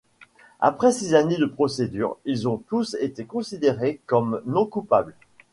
[0.61, 5.13] Après six années de procédures, ils ont tous été considérés comme non coupable.